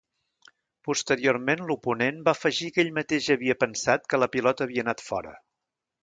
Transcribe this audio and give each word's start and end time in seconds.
Posteriorment, 0.87 1.59
l'oponent 1.71 2.17
va 2.29 2.33
afegir 2.37 2.69
que 2.77 2.81
ell 2.83 2.89
mateix 2.95 3.27
havia 3.35 3.57
pensat 3.65 4.09
que 4.15 4.21
la 4.23 4.29
pilota 4.37 4.67
havia 4.67 4.85
anat 4.87 5.05
fora. 5.09 5.35